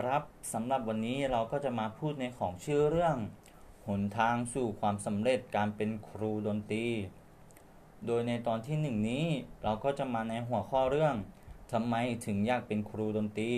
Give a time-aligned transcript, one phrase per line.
[0.00, 0.22] ครับ
[0.52, 3.16] สำหรับวันนี้เราก็จะมาพูดในของชื่อเรื่อง
[3.88, 6.86] หนทางสู่ความสำเร็จการเป็นครูดนตรี
[8.06, 9.26] โดยในตอนที่หนึ่งนี้
[9.62, 11.14] เราก็จะมาในหัวข้อเรื่อง
[11.72, 11.94] ทำไม
[12.26, 13.52] ถึงอยากเป็นครูดนตรี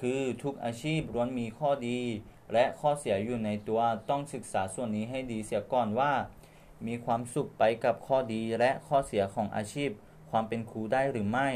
[0.00, 2.00] คือทุกอาชีพล้วนมีข้อดี
[2.52, 3.80] และข้อเสียอยู่ในตัว
[4.10, 6.12] ต้องศึกษาส่วนนี้ให้ดีเสียก่อนว่า
[6.86, 9.90] มีความสุขไปกับข้อดีและข้อเสียของอาชีพ
[10.30, 11.48] ความเป็นครูได้หรือไม่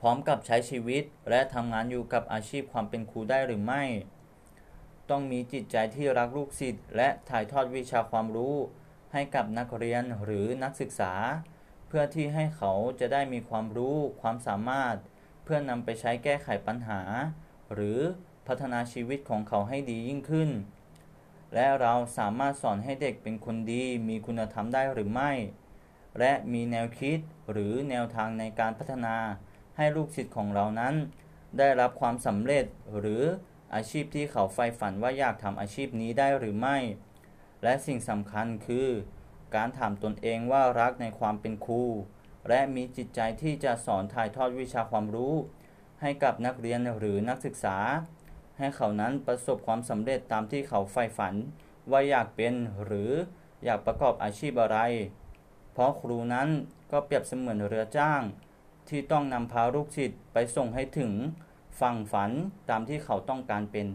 [0.00, 3.84] พร้อมกับใช้ชีวิตและทำงานอยู่กับอาชีพความเป็นครูได้หรือไม่
[5.10, 8.56] ต้องมีจิตใจที่รักลูกศิษย์และถ่ายทอดวิชาความรู้
[9.12, 11.12] ให้กับนักเรียนหรือนักศึกษา
[11.88, 14.96] เพื่อที่ให้เขาจะได้มีความรู้ความสามารถ
[15.44, 17.00] เพื่อนำไปใช้แก้ไขปัญหา
[17.74, 18.00] หรือ
[18.46, 20.50] พัฒนาชีวิตของเขาให้ดียิ่งขึ้น
[21.54, 25.32] และเราสามารถสอนให้เด็กเป็นคนดีมีคุณธรรมได้หรือไม่
[26.18, 27.18] และมีแนวคิด
[27.50, 29.16] หรือแนวทางในการพัฒนา
[29.82, 30.94] ให้ลูกศิษย์ของเรานั้น
[31.58, 32.64] ได้รับความสำเร็จ
[32.98, 33.22] หรือ
[33.74, 36.78] อาชีพที่เขาใฝ่ฝันว่าอยากทำอาชีพนี้ได้หรือไม่
[37.62, 38.88] และสิ่งสำคัญคือ
[39.54, 41.84] การถามตนเองว่ารักในความเป็นครู
[42.48, 45.34] และมีจิตใจที่จะสอนถ่ายทอดวิชาความรู้
[46.00, 47.78] ให้กับนักเรียนหรือนักศึกษา
[48.58, 51.34] ให้เขานั้นประสบความสำเร็จตามที่เขาใฝ่ฝัน
[51.90, 53.10] ว่าอยากเป็นหรือ
[53.64, 54.78] อยากประกอบอาชีพอะไร
[55.72, 56.48] เพราะครูนั้น
[56.92, 58.22] ก็เปรียบเสมือนเรือจ้าง
[58.90, 61.12] ที่ต้องนำพาลูกศิษย์ไปส่งให้ถึง
[61.80, 62.30] ฝั่งฝัน
[62.70, 63.86] ตามที่เขาต้องการเป็น